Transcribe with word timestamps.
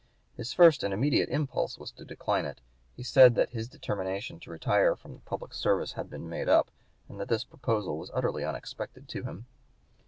His 0.35 0.51
first 0.51 0.81
and 0.81 0.91
immediate 0.95 1.29
impulse 1.29 1.77
was 1.77 1.91
to 1.91 2.03
decline 2.03 2.43
it. 2.45 2.59
He 2.95 3.03
said 3.03 3.35
that 3.35 3.51
his 3.51 3.67
determination 3.69 4.39
to 4.39 4.49
retire 4.49 4.95
from 4.95 5.13
the 5.13 5.19
public 5.19 5.53
service 5.53 5.91
had 5.91 6.09
been 6.09 6.21
(p. 6.21 6.27
178) 6.29 6.39
made 6.39 6.49
up, 6.51 6.71
and 7.07 7.19
that 7.19 7.27
this 7.27 7.43
proposal 7.43 7.99
was 7.99 8.09
utterly 8.11 8.43
unexpected 8.43 9.07
to 9.09 9.21
him. 9.25 9.45